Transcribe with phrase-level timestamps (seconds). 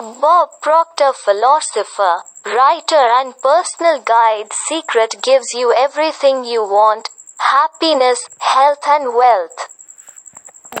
[0.00, 8.82] Bob Proctor, philosopher, writer, and personal guide, Secret gives you everything you want happiness, health,
[8.86, 9.68] and wealth.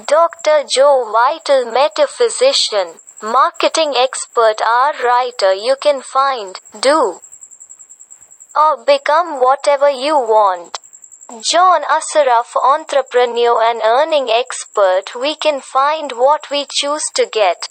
[0.06, 0.64] Dr.
[0.66, 7.20] Joe Vitale, metaphysician, marketing expert, R writer, you can find, do,
[8.56, 10.78] or become whatever you want.
[11.42, 17.68] John Assaraf, entrepreneur and earning expert, we can find what we choose to get.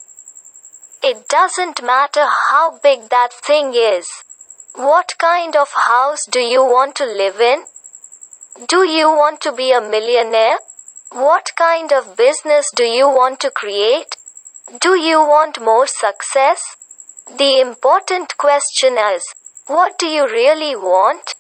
[1.02, 4.22] It doesn't matter how big that thing is.
[4.76, 7.64] What kind of house do you want to live in?
[8.68, 10.58] Do you want to be a millionaire?
[11.12, 14.18] What kind of business do you want to create?
[14.82, 16.76] Do you want more success?
[17.38, 19.24] The important question is
[19.68, 21.36] what do you really want?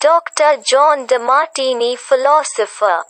[0.00, 0.56] Dr.
[0.64, 3.04] John DeMartini, philosopher,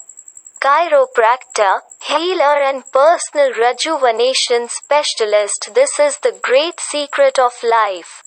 [0.60, 5.70] chiropractor, healer, and personal rejuvenation specialist.
[5.74, 8.22] This is the great secret of life.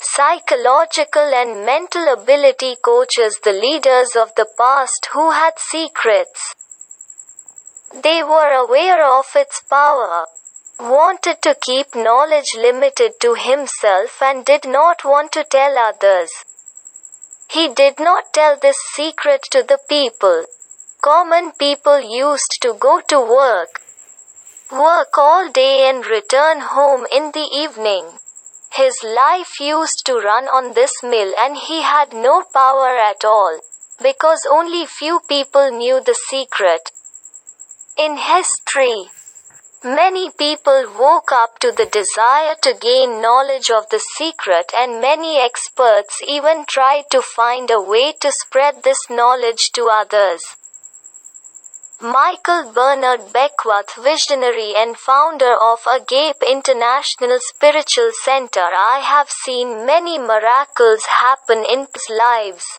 [0.00, 6.54] Psychological and mental ability coaches, the leaders of the past who had secrets.
[7.92, 10.26] They were aware of its power,
[10.78, 16.30] wanted to keep knowledge limited to himself, and did not want to tell others.
[17.50, 20.46] He did not tell this secret to the people.
[21.02, 23.80] Common people used to go to work,
[24.70, 28.18] work all day, and return home in the evening.
[28.72, 33.60] His life used to run on this mill, and he had no power at all,
[34.02, 36.90] because only few people knew the secret.
[37.96, 39.08] In history,
[39.82, 45.38] Many people woke up to the desire to gain knowledge of the secret, and many
[45.38, 50.58] experts even tried to find a way to spread this knowledge to others.
[52.02, 60.16] Michael Bernard Beckwith, visionary and founder of Agape International Spiritual Center, I have seen many
[60.16, 62.78] miracles happen in his lives.